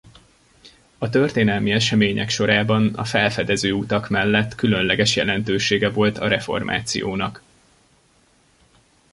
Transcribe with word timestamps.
A 0.97 1.09
történelmi 1.09 1.71
események 1.71 2.29
sorában 2.29 2.93
a 2.95 3.03
felfedező 3.05 3.71
utak 3.71 4.09
mellett 4.09 4.55
különleges 4.55 5.15
jelentősége 5.15 5.89
volt 5.89 6.17
a 6.17 6.27
reformációnak. 6.27 7.43